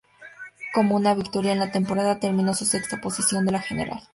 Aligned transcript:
Con 0.73 0.91
una 0.91 1.13
victoria 1.13 1.51
en 1.51 1.59
la 1.59 1.69
temporada, 1.71 2.19
terminó 2.19 2.53
en 2.53 2.55
sexta 2.55 2.99
posición 2.99 3.45
de 3.45 3.51
la 3.51 3.61
general. 3.61 3.99